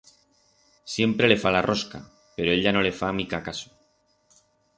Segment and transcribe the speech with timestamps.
[0.93, 1.99] Siempre le fa la rosca,
[2.35, 3.71] pero ella no le fa mica caso.